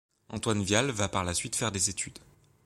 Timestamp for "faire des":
1.55-1.91